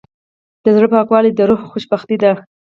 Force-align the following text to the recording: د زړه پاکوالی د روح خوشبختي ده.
د 0.63 0.65
زړه 0.75 0.87
پاکوالی 0.93 1.31
د 1.35 1.39
روح 1.49 1.61
خوشبختي 1.71 2.17
ده. 2.23 2.31